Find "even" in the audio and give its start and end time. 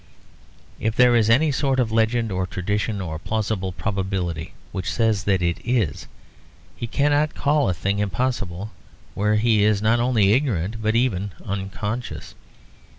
10.95-11.33